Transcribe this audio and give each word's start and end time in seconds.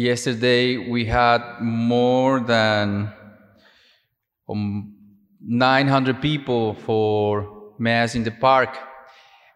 yesterday 0.00 0.76
we 0.76 1.04
had 1.04 1.60
more 1.60 2.40
than 2.40 3.12
um, 4.48 4.94
900 5.40 6.20
people 6.20 6.74
for 6.74 7.74
mass 7.78 8.14
in 8.14 8.24
the 8.24 8.30
park. 8.30 8.76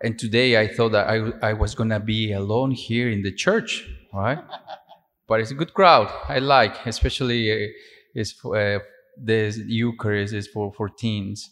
And 0.03 0.19
today 0.19 0.61
I 0.61 0.69
thought 0.69 0.93
that 0.93 1.09
I, 1.09 1.51
I 1.51 1.53
was 1.55 1.75
going 1.75 1.91
to 1.91 2.01
be 2.01 2.33
alone 2.33 2.71
here 2.71 3.09
in 3.09 3.23
the 3.23 3.33
church, 3.33 3.89
right? 4.13 4.39
but 5.27 5.41
it's 5.41 5.51
a 5.51 5.55
good 5.55 5.73
crowd. 5.73 6.13
I 6.29 6.39
like, 6.39 6.87
especially 6.87 7.51
uh, 7.51 7.69
is 8.15 8.35
uh, 8.45 8.79
the 9.17 9.65
Eucharist 9.67 10.35
is 10.35 10.47
for, 10.49 10.73
for 10.73 10.89
teens. 10.89 11.51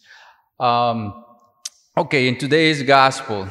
Um, 0.60 1.24
okay, 1.96 2.28
in 2.28 2.36
today's 2.36 2.82
gospel, 2.82 3.48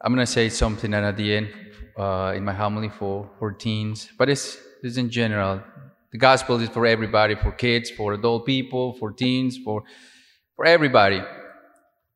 I'm 0.00 0.14
going 0.14 0.24
to 0.24 0.32
say 0.32 0.48
something 0.48 0.92
and 0.94 1.04
at 1.04 1.16
the 1.16 1.36
end 1.36 1.63
uh, 1.96 2.32
in 2.36 2.44
my 2.44 2.52
homily 2.52 2.88
for, 2.88 3.30
for 3.38 3.52
teens, 3.52 4.08
but 4.18 4.28
it's, 4.28 4.58
it's 4.82 4.96
in 4.96 5.10
general. 5.10 5.62
The 6.12 6.18
gospel 6.18 6.60
is 6.60 6.68
for 6.68 6.86
everybody, 6.86 7.34
for 7.34 7.52
kids, 7.52 7.90
for 7.90 8.12
adult 8.12 8.46
people, 8.46 8.94
for 8.94 9.12
teens, 9.12 9.58
for, 9.64 9.82
for 10.56 10.64
everybody. 10.64 11.22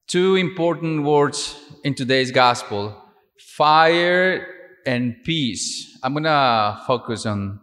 Two 0.07 0.37
important 0.37 1.05
words 1.05 1.57
in 1.85 1.95
today's 1.95 2.31
gospel 2.31 2.97
fire 3.39 4.47
and 4.87 5.17
peace. 5.25 5.99
I'm 6.03 6.13
going 6.13 6.25
to 6.25 6.81
focus 6.87 7.27
on, 7.27 7.61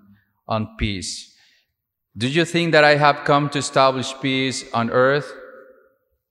on 0.48 0.76
peace. 0.78 1.34
Do 2.18 2.28
you 2.28 2.46
think 2.46 2.72
that 2.74 2.84
I 2.84 2.96
have 2.96 3.24
come 3.24 3.50
to 3.50 3.60
establish 3.60 4.14
peace 4.22 4.66
on 4.74 4.90
earth? 4.90 5.34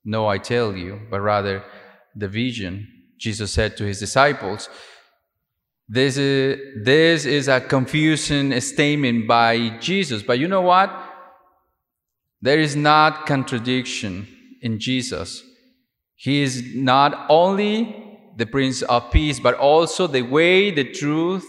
No, 0.05 0.27
I 0.27 0.38
tell 0.38 0.77
you, 0.77 1.00
but 1.10 1.20
rather 1.20 1.64
division. 2.16 2.88
Jesus 3.19 3.52
said 3.52 3.77
to 3.78 3.84
his 3.84 4.00
disciples, 4.00 4.69
this 5.88 6.16
is, 6.16 6.84
this 6.84 7.24
is 7.26 7.48
a 7.48 7.60
confusing 7.60 8.58
statement 8.60 9.28
by 9.28 9.78
Jesus, 9.80 10.22
but 10.22 10.38
you 10.38 10.48
know 10.48 10.62
what? 10.62 10.90
There 12.41 12.58
is 12.58 12.74
not 12.74 13.26
contradiction 13.26 14.26
in 14.62 14.78
Jesus. 14.78 15.42
He 16.14 16.42
is 16.42 16.74
not 16.74 17.26
only 17.28 18.18
the 18.36 18.46
Prince 18.46 18.82
of 18.82 19.10
Peace, 19.10 19.38
but 19.38 19.54
also 19.54 20.06
the 20.06 20.22
way, 20.22 20.70
the 20.70 20.84
truth, 20.84 21.46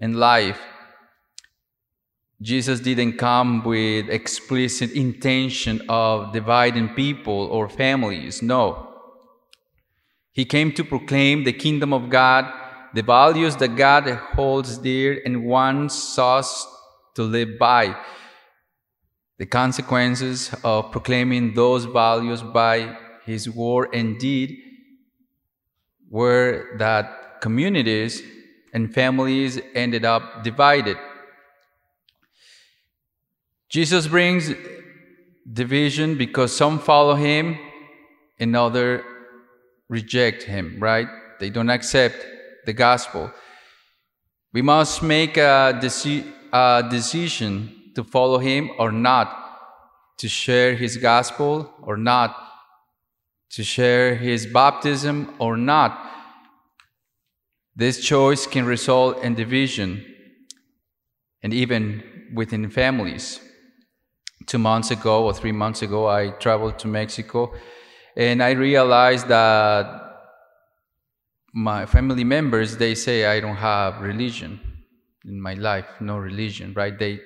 and 0.00 0.16
life. 0.16 0.60
Jesus 2.40 2.80
didn't 2.80 3.16
come 3.16 3.64
with 3.64 4.08
explicit 4.08 4.92
intention 4.92 5.82
of 5.88 6.32
dividing 6.32 6.90
people 6.90 7.46
or 7.46 7.68
families. 7.68 8.42
No. 8.42 8.90
He 10.32 10.44
came 10.44 10.72
to 10.72 10.84
proclaim 10.84 11.44
the 11.44 11.52
kingdom 11.52 11.92
of 11.92 12.10
God 12.10 12.52
the 12.94 13.02
values 13.02 13.56
that 13.56 13.76
God 13.76 14.08
holds 14.08 14.78
dear 14.78 15.20
and 15.24 15.44
wants 15.44 16.18
us 16.18 16.66
to 17.16 17.22
live 17.22 17.58
by. 17.58 17.96
The 19.38 19.46
consequences 19.46 20.54
of 20.62 20.92
proclaiming 20.92 21.54
those 21.54 21.86
values 21.86 22.42
by 22.42 22.96
His 23.26 23.50
word 23.50 23.88
and 23.92 24.18
deed 24.18 24.56
were 26.08 26.76
that 26.78 27.40
communities 27.40 28.22
and 28.72 28.94
families 28.94 29.60
ended 29.74 30.04
up 30.04 30.44
divided. 30.44 30.96
Jesus 33.68 34.06
brings 34.06 34.52
division 35.52 36.16
because 36.16 36.56
some 36.56 36.78
follow 36.78 37.16
him 37.16 37.58
and 38.38 38.54
others 38.54 39.02
reject 39.88 40.44
him, 40.44 40.76
right? 40.78 41.08
They 41.40 41.50
don't 41.50 41.70
accept 41.70 42.24
the 42.66 42.72
gospel. 42.72 43.30
We 44.52 44.62
must 44.62 45.02
make 45.02 45.36
a, 45.36 45.78
deci- 45.82 46.30
a 46.52 46.86
decision 46.88 47.92
to 47.94 48.04
follow 48.04 48.38
him 48.38 48.70
or 48.78 48.92
not, 48.92 49.28
to 50.18 50.28
share 50.28 50.74
his 50.74 50.96
gospel 50.96 51.72
or 51.82 51.96
not, 51.96 52.36
to 53.50 53.64
share 53.64 54.14
his 54.14 54.46
baptism 54.46 55.34
or 55.38 55.56
not. 55.56 56.10
This 57.76 58.04
choice 58.04 58.46
can 58.46 58.64
result 58.64 59.22
in 59.22 59.34
division 59.34 60.04
and 61.42 61.52
even 61.52 62.30
within 62.34 62.70
families. 62.70 63.40
Two 64.46 64.58
months 64.58 64.90
ago 64.90 65.24
or 65.24 65.34
three 65.34 65.52
months 65.52 65.82
ago, 65.82 66.06
I 66.08 66.30
traveled 66.30 66.78
to 66.80 66.88
Mexico 66.88 67.52
and 68.16 68.42
I 68.42 68.52
realized 68.52 69.28
that 69.28 70.13
my 71.54 71.86
family 71.86 72.24
members 72.24 72.76
they 72.76 72.96
say 72.96 73.26
i 73.26 73.38
don't 73.38 73.56
have 73.56 74.00
religion 74.00 74.58
in 75.24 75.40
my 75.40 75.54
life 75.54 75.86
no 76.00 76.18
religion 76.18 76.74
right? 76.74 76.98
They 76.98 77.20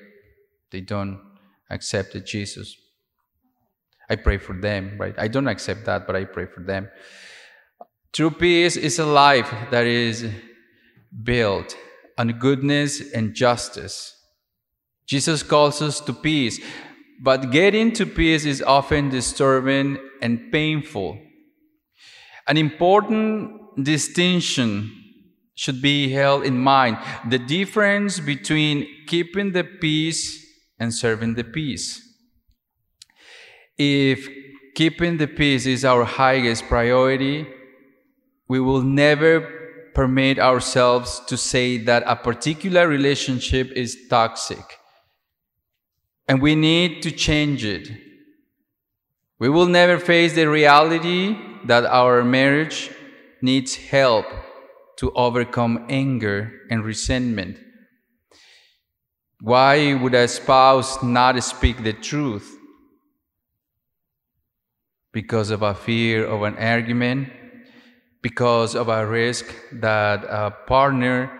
they 0.71 0.83
don't 0.83 1.19
accept 1.71 2.15
jesus. 2.25 2.77
I 4.11 4.17
pray 4.17 4.37
for 4.38 4.55
them 4.55 4.97
right? 4.99 5.15
I 5.19 5.28
don't 5.28 5.49
accept 5.49 5.87
that 5.87 6.06
but 6.06 6.15
i 6.15 6.25
pray 6.25 6.47
for 6.47 6.62
them. 6.62 6.88
True 8.12 8.31
peace 8.31 8.77
is 8.77 8.99
a 8.99 9.06
life 9.06 9.50
that 9.71 9.87
is 9.87 10.27
built 11.22 11.77
on 12.19 12.28
goodness 12.38 13.12
and 13.12 13.34
justice. 13.34 14.15
Jesus 15.06 15.43
calls 15.43 15.81
us 15.81 16.00
to 16.00 16.12
peace 16.12 16.61
but 17.21 17.50
getting 17.50 17.93
to 17.94 18.05
peace 18.05 18.44
is 18.44 18.62
often 18.62 19.09
disturbing 19.09 19.99
and 20.21 20.53
painful. 20.53 21.19
An 22.47 22.56
important 22.56 23.68
distinction 23.84 24.93
should 25.55 25.83
be 25.83 26.11
held 26.11 26.44
in 26.44 26.59
mind 26.59 26.99
the 27.28 27.39
difference 27.39 28.21
between 28.21 28.87
keeping 29.06 29.53
the 29.53 29.65
peace 29.65 30.47
and 30.78 30.94
serving 30.94 31.34
the 31.34 31.44
peace. 31.44 32.00
If 33.77 34.28
keeping 34.75 35.17
the 35.17 35.27
peace 35.27 35.67
is 35.67 35.84
our 35.84 36.05
highest 36.05 36.69
priority, 36.69 37.47
we 38.49 38.61
will 38.61 38.83
never 38.83 39.41
permit 39.94 40.38
ourselves 40.38 41.21
to 41.27 41.37
say 41.37 41.77
that 41.78 42.05
a 42.06 42.15
particular 42.15 42.87
relationship 42.87 43.72
is 43.72 44.06
toxic. 44.09 44.65
And 46.28 46.41
we 46.41 46.55
need 46.55 47.03
to 47.03 47.11
change 47.11 47.65
it. 47.65 47.88
We 49.41 49.49
will 49.49 49.67
never 49.67 49.99
face 49.99 50.34
the 50.34 50.49
reality 50.49 51.37
that 51.65 51.84
our 51.84 52.22
marriage 52.22 52.91
needs 53.43 53.76
help 53.76 54.26
to 54.99 55.12
overcome 55.12 55.87
anger 55.88 56.53
and 56.71 56.84
resentment. 56.84 57.59
Why 59.41 59.94
would 59.94 60.15
a 60.15 60.26
spouse 60.26 61.03
not 61.03 61.43
speak 61.44 61.84
the 61.84 61.93
truth? 61.93 62.56
Because 65.12 65.50
of 65.50 65.62
a 65.62 65.75
fear 65.75 66.26
of 66.26 66.43
an 66.43 66.56
argument, 66.56 67.28
because 68.22 68.75
of 68.75 68.88
a 68.88 69.06
risk 69.06 69.47
that 69.72 70.25
a 70.25 70.50
partner 70.66 71.31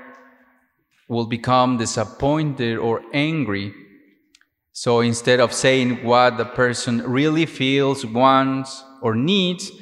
will 1.09 1.27
become 1.27 1.79
disappointed 1.79 2.79
or 2.79 3.03
angry. 3.13 3.75
So 4.73 5.01
instead 5.01 5.41
of 5.41 5.53
saying 5.53 6.05
what 6.05 6.37
the 6.37 6.45
person 6.45 7.03
really 7.03 7.47
feels, 7.47 8.07
wants, 8.07 8.85
or 9.03 9.17
needs, 9.17 9.73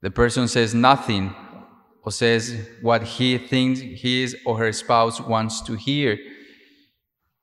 the 0.00 0.10
person 0.10 0.48
says 0.48 0.74
nothing 0.74 1.34
or 2.02 2.12
says 2.12 2.68
what 2.80 3.02
he 3.02 3.36
thinks 3.38 3.80
his 3.80 4.36
or 4.46 4.58
her 4.58 4.72
spouse 4.72 5.20
wants 5.20 5.60
to 5.62 5.74
hear. 5.74 6.18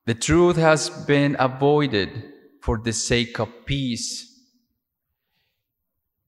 The 0.06 0.14
truth 0.14 0.56
has 0.56 0.90
been 0.90 1.36
avoided 1.40 2.10
for 2.62 2.78
the 2.78 2.94
sake 2.94 3.40
of 3.40 3.50
peace. 3.66 4.32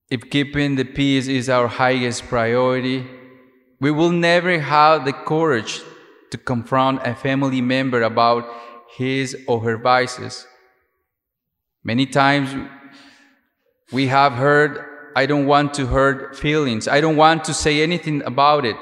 If 0.09 0.29
keeping 0.29 0.75
the 0.75 0.85
peace 0.85 1.27
is 1.27 1.49
our 1.49 1.67
highest 1.67 2.23
priority, 2.25 3.05
we 3.79 3.91
will 3.91 4.11
never 4.11 4.59
have 4.59 5.05
the 5.05 5.13
courage 5.13 5.81
to 6.31 6.37
confront 6.37 7.05
a 7.05 7.16
family 7.16 7.61
member 7.61 8.02
about 8.02 8.46
his 8.96 9.37
or 9.47 9.61
her 9.61 9.78
vices. 9.78 10.46
Many 11.84 12.05
times 12.05 12.49
we 13.91 14.07
have 14.07 14.34
heard 14.34 14.84
I 15.17 15.25
don't 15.25 15.47
want 15.47 15.73
to 15.73 15.87
hurt 15.87 16.35
feelings. 16.35 16.87
I 16.87 17.02
don't 17.02 17.16
want 17.16 17.43
to 17.46 17.53
say 17.55 17.81
anything 17.81 18.22
about 18.22 18.66
it. 18.66 18.78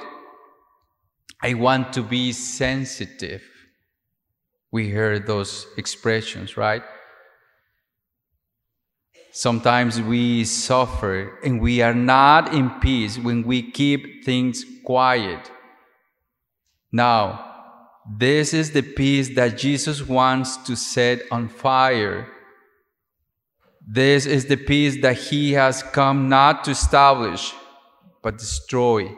I 1.41 1.53
want 1.53 1.93
to 1.93 2.03
be 2.03 2.33
sensitive. 2.33 3.41
We 4.69 4.89
hear 4.89 5.17
those 5.17 5.65
expressions, 5.77 6.57
right? 6.57 6.83
Sometimes 9.31 10.01
we 10.01 10.43
suffer 10.43 11.39
and 11.41 11.61
we 11.61 11.81
are 11.81 11.93
not 11.93 12.53
in 12.53 12.69
peace 12.81 13.17
when 13.17 13.43
we 13.43 13.71
keep 13.71 14.25
things 14.25 14.65
quiet. 14.83 15.49
Now, 16.91 17.45
this 18.19 18.53
is 18.53 18.71
the 18.71 18.81
peace 18.81 19.33
that 19.35 19.57
Jesus 19.57 20.05
wants 20.05 20.57
to 20.67 20.75
set 20.75 21.21
on 21.31 21.47
fire 21.47 22.27
this 23.87 24.25
is 24.25 24.45
the 24.45 24.57
peace 24.57 25.01
that 25.01 25.17
he 25.17 25.53
has 25.53 25.83
come 25.83 26.27
not 26.27 26.63
to 26.63 26.71
establish, 26.71 27.53
but 28.23 28.37
destroy. 28.37 29.15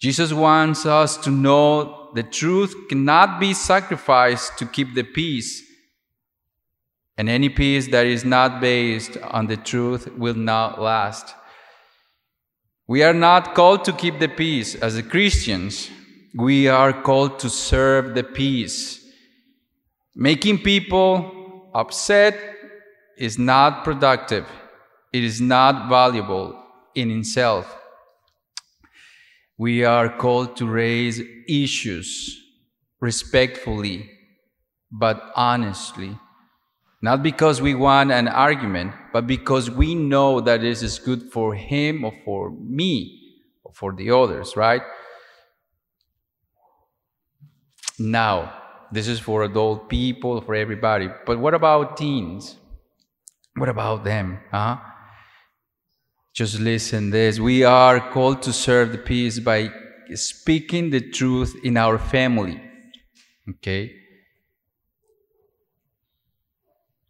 Jesus 0.00 0.32
wants 0.32 0.84
us 0.84 1.16
to 1.18 1.30
know 1.30 2.10
the 2.14 2.24
truth 2.24 2.74
cannot 2.88 3.38
be 3.38 3.54
sacrificed 3.54 4.58
to 4.58 4.66
keep 4.66 4.94
the 4.94 5.04
peace. 5.04 5.62
And 7.16 7.28
any 7.28 7.48
peace 7.48 7.88
that 7.88 8.06
is 8.06 8.24
not 8.24 8.60
based 8.60 9.16
on 9.18 9.46
the 9.46 9.56
truth 9.56 10.12
will 10.18 10.34
not 10.34 10.80
last. 10.80 11.34
We 12.88 13.02
are 13.04 13.14
not 13.14 13.54
called 13.54 13.84
to 13.84 13.92
keep 13.92 14.18
the 14.18 14.28
peace 14.28 14.74
as 14.74 15.00
Christians. 15.02 15.90
We 16.36 16.66
are 16.66 16.92
called 16.92 17.38
to 17.38 17.48
serve 17.48 18.14
the 18.14 18.24
peace. 18.24 19.00
Making 20.16 20.58
people 20.58 21.70
upset 21.72 22.53
is 23.16 23.38
not 23.38 23.84
productive. 23.84 24.46
It 25.12 25.24
is 25.24 25.40
not 25.40 25.88
valuable 25.88 26.60
in 26.94 27.10
itself. 27.10 27.76
We 29.56 29.84
are 29.84 30.08
called 30.08 30.56
to 30.56 30.66
raise 30.66 31.20
issues 31.48 32.40
respectfully, 33.00 34.10
but 34.90 35.32
honestly. 35.36 36.18
Not 37.00 37.22
because 37.22 37.60
we 37.60 37.74
want 37.74 38.10
an 38.10 38.28
argument, 38.28 38.94
but 39.12 39.26
because 39.26 39.70
we 39.70 39.94
know 39.94 40.40
that 40.40 40.62
this 40.62 40.82
is 40.82 40.98
good 40.98 41.30
for 41.30 41.54
him 41.54 42.04
or 42.04 42.14
for 42.24 42.50
me 42.50 43.20
or 43.62 43.72
for 43.74 43.92
the 43.92 44.10
others, 44.10 44.56
right? 44.56 44.82
Now, 47.98 48.54
this 48.90 49.06
is 49.06 49.20
for 49.20 49.42
adult 49.44 49.88
people, 49.88 50.40
for 50.40 50.54
everybody. 50.54 51.08
But 51.26 51.38
what 51.38 51.54
about 51.54 51.96
teens? 51.96 52.56
What 53.56 53.68
about 53.68 54.04
them? 54.04 54.40
Huh? 54.50 54.78
Just 56.32 56.58
listen 56.58 57.10
this. 57.10 57.38
We 57.38 57.62
are 57.62 58.10
called 58.10 58.42
to 58.42 58.52
serve 58.52 58.90
the 58.92 58.98
peace 58.98 59.38
by 59.38 59.70
speaking 60.14 60.90
the 60.90 61.00
truth 61.00 61.54
in 61.62 61.76
our 61.76 61.98
family. 61.98 62.60
Okay? 63.48 63.94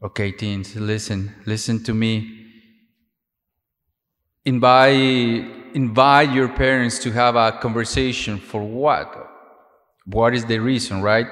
Okay, 0.03 0.33
teens, 0.33 0.77
listen. 0.77 1.35
Listen 1.47 1.83
to 1.85 1.95
me. 1.95 2.43
Invite, 4.45 5.73
invite 5.75 6.31
your 6.31 6.49
parents 6.49 6.99
to 6.99 7.11
have 7.13 7.37
a 7.37 7.53
conversation 7.53 8.39
for 8.39 8.63
what? 8.63 9.31
What 10.05 10.35
is 10.35 10.45
the 10.45 10.59
reason, 10.59 11.01
right? 11.01 11.27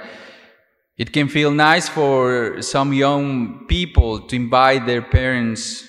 It 0.99 1.13
can 1.13 1.29
feel 1.29 1.51
nice 1.51 1.89
for 1.89 2.61
some 2.61 2.93
young 2.93 3.67
people 3.67 4.21
to 4.21 4.37
invite 4.37 4.87
their 4.87 5.03
parents 5.03 5.89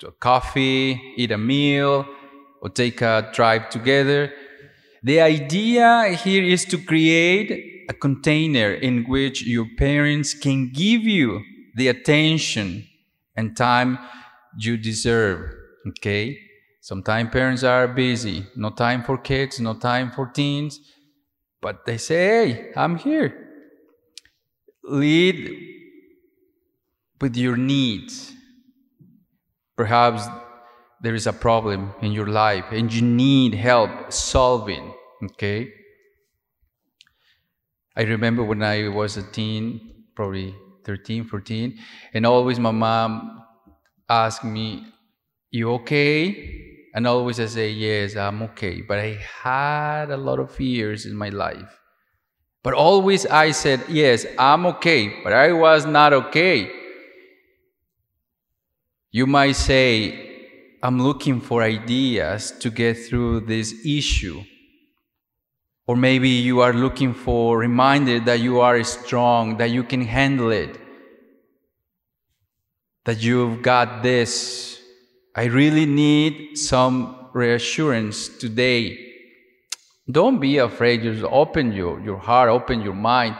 to 0.00 0.08
a 0.08 0.12
coffee, 0.12 1.00
eat 1.16 1.30
a 1.30 1.38
meal, 1.38 2.06
or 2.60 2.68
take 2.68 3.00
a 3.00 3.30
drive 3.32 3.70
together. 3.70 4.32
The 5.02 5.20
idea 5.20 6.18
here 6.22 6.42
is 6.42 6.64
to 6.66 6.78
create 6.78 7.86
a 7.88 7.94
container 7.94 8.72
in 8.72 9.04
which 9.04 9.42
your 9.46 9.66
parents 9.78 10.34
can 10.34 10.70
give 10.72 11.02
you 11.02 11.42
the 11.76 11.88
attention 11.88 12.86
and 13.36 13.56
time 13.56 13.98
you 14.58 14.76
deserve. 14.76 15.54
Okay? 15.88 16.38
Sometimes 16.80 17.30
parents 17.30 17.62
are 17.62 17.86
busy, 17.86 18.46
no 18.56 18.70
time 18.70 19.04
for 19.04 19.16
kids, 19.16 19.60
no 19.60 19.74
time 19.74 20.10
for 20.10 20.26
teens, 20.26 20.80
but 21.60 21.84
they 21.86 21.98
say, 21.98 22.16
hey, 22.16 22.72
I'm 22.74 22.96
here. 22.96 23.49
Lead 24.82 25.56
with 27.20 27.36
your 27.36 27.56
needs 27.56 28.32
Perhaps 29.80 30.28
there 31.00 31.14
is 31.14 31.26
a 31.26 31.32
problem 31.32 31.94
in 32.02 32.12
your 32.12 32.26
life 32.26 32.66
and 32.70 32.92
you 32.92 33.00
need 33.00 33.54
help 33.54 34.12
solving, 34.12 34.92
okay? 35.24 35.72
I 37.96 38.02
remember 38.02 38.44
when 38.44 38.62
I 38.62 38.88
was 38.88 39.16
a 39.16 39.22
teen, 39.22 40.04
probably 40.14 40.54
13, 40.84 41.24
14, 41.24 41.78
and 42.12 42.26
always 42.26 42.58
my 42.58 42.72
mom 42.72 43.40
asked 44.06 44.44
me, 44.44 44.84
You 45.50 45.72
okay? 45.76 46.82
And 46.94 47.06
always 47.06 47.40
I 47.40 47.46
say, 47.46 47.70
Yes, 47.70 48.14
I'm 48.14 48.42
okay. 48.52 48.82
But 48.82 48.98
I 48.98 49.18
had 49.42 50.10
a 50.10 50.18
lot 50.18 50.40
of 50.40 50.54
fears 50.54 51.06
in 51.06 51.16
my 51.16 51.30
life. 51.30 51.79
But 52.62 52.74
always 52.74 53.26
I 53.26 53.52
said, 53.52 53.84
Yes, 53.88 54.26
I'm 54.38 54.66
okay. 54.66 55.22
But 55.22 55.32
I 55.32 55.52
was 55.52 55.86
not 55.86 56.12
okay. 56.12 56.70
You 59.10 59.26
might 59.26 59.52
say, 59.52 60.30
I'm 60.82 61.00
looking 61.02 61.40
for 61.40 61.62
ideas 61.62 62.52
to 62.60 62.70
get 62.70 62.94
through 62.94 63.40
this 63.40 63.74
issue. 63.84 64.44
Or 65.86 65.96
maybe 65.96 66.28
you 66.28 66.60
are 66.60 66.72
looking 66.72 67.12
for 67.12 67.58
reminder 67.58 68.20
that 68.20 68.40
you 68.40 68.60
are 68.60 68.82
strong, 68.84 69.56
that 69.56 69.70
you 69.70 69.82
can 69.82 70.02
handle 70.02 70.52
it, 70.52 70.78
that 73.04 73.20
you've 73.20 73.62
got 73.62 74.02
this. 74.02 74.80
I 75.34 75.44
really 75.44 75.86
need 75.86 76.56
some 76.56 77.28
reassurance 77.32 78.28
today. 78.28 79.09
Don't 80.10 80.40
be 80.40 80.58
afraid. 80.58 81.02
Just 81.02 81.24
open 81.24 81.72
your, 81.72 82.00
your 82.00 82.18
heart, 82.18 82.48
open 82.48 82.80
your 82.80 82.94
mind. 82.94 83.36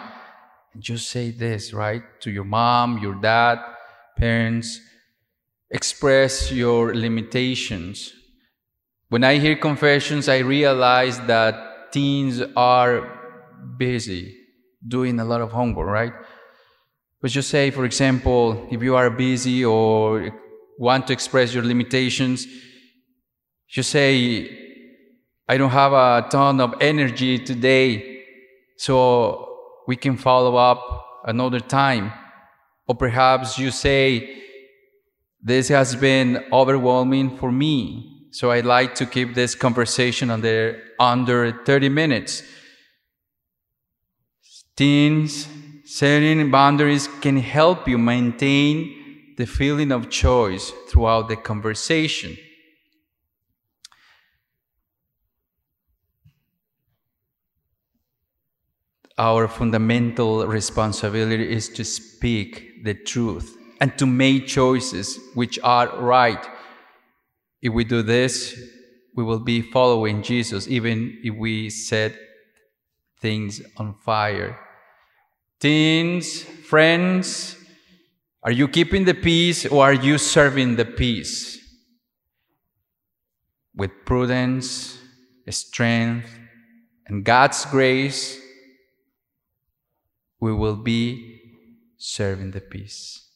Just 0.79 1.09
say 1.09 1.31
this, 1.31 1.73
right? 1.73 2.03
To 2.21 2.31
your 2.31 2.45
mom, 2.45 2.99
your 2.99 3.15
dad, 3.15 3.59
parents 4.17 4.81
express 5.71 6.53
your 6.53 6.95
limitations. 6.95 8.13
When 9.09 9.25
I 9.25 9.39
hear 9.39 9.57
confessions, 9.57 10.29
I 10.29 10.39
realize 10.39 11.19
that 11.21 11.93
teens 11.93 12.43
are 12.57 13.19
busy 13.79 14.37
doing 14.87 15.19
a 15.19 15.25
lot 15.25 15.41
of 15.41 15.53
homework, 15.53 15.89
right? 15.89 16.13
But 17.21 17.31
just 17.31 17.51
say, 17.51 17.71
for 17.71 17.85
example, 17.85 18.69
if 18.71 18.83
you 18.83 18.97
are 18.97 19.11
busy 19.11 19.65
or 19.65 20.31
want 20.79 21.07
to 21.09 21.13
express 21.13 21.53
your 21.53 21.65
limitations, 21.65 22.47
just 23.69 23.91
say, 23.91 24.60
I 25.51 25.57
don't 25.57 25.71
have 25.71 25.93
a 25.93 26.29
ton 26.31 26.61
of 26.61 26.77
energy 26.81 27.37
today, 27.37 28.23
so 28.77 29.83
we 29.89 29.97
can 29.97 30.17
follow 30.17 30.55
up 30.55 31.23
another 31.25 31.59
time. 31.59 32.13
Or 32.87 32.95
perhaps 32.95 33.59
you 33.59 33.73
say, 33.73 34.45
this 35.43 35.67
has 35.67 35.97
been 35.97 36.45
overwhelming 36.53 37.37
for 37.37 37.51
me. 37.51 38.29
So 38.31 38.53
I'd 38.53 38.65
like 38.65 38.95
to 38.95 39.07
keep 39.07 39.35
this 39.35 39.57
conversation 39.57 40.31
under, 40.31 40.81
under 41.01 41.51
30 41.65 41.89
minutes. 41.89 42.45
Teens, 44.77 45.49
setting 45.85 46.49
boundaries 46.53 47.09
can 47.21 47.39
help 47.39 47.89
you 47.89 47.99
maintain 47.99 49.35
the 49.37 49.47
feeling 49.47 49.91
of 49.91 50.11
choice 50.11 50.71
throughout 50.89 51.29
the 51.29 51.35
conversation. 51.35 52.37
Our 59.21 59.49
fundamental 59.49 60.47
responsibility 60.47 61.53
is 61.53 61.69
to 61.75 61.85
speak 61.85 62.83
the 62.85 62.95
truth 62.95 63.55
and 63.79 63.97
to 63.99 64.07
make 64.07 64.47
choices 64.47 65.19
which 65.35 65.59
are 65.63 65.95
right. 66.01 66.43
If 67.61 67.75
we 67.75 67.85
do 67.85 68.01
this, 68.01 68.59
we 69.15 69.23
will 69.23 69.41
be 69.41 69.61
following 69.61 70.23
Jesus, 70.23 70.67
even 70.69 71.19
if 71.23 71.35
we 71.37 71.69
set 71.69 72.15
things 73.21 73.61
on 73.77 73.93
fire. 73.93 74.59
Teens, 75.61 76.43
friends, 76.43 77.57
are 78.43 78.53
you 78.53 78.69
keeping 78.69 79.05
the 79.05 79.13
peace 79.13 79.67
or 79.67 79.85
are 79.85 79.93
you 79.93 80.17
serving 80.17 80.77
the 80.77 80.87
peace? 80.87 81.59
With 83.77 83.91
prudence, 84.07 84.97
strength, 85.51 86.31
and 87.07 87.23
God's 87.23 87.67
grace, 87.67 88.40
we 90.41 90.53
will 90.53 90.77
be 90.77 91.41
serving 91.99 92.51
the 92.53 92.61
peace. 92.61 93.30